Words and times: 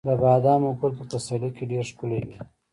د 0.07 0.09
بادامو 0.21 0.69
ګل 0.79 0.91
په 0.99 1.03
پسرلي 1.11 1.49
کې 1.55 1.63
ډیر 1.71 1.83
ښکلی 1.89 2.19
وي. 2.27 2.37